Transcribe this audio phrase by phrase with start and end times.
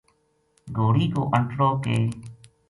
[0.75, 1.85] گھوڑی کو انٹڑو ک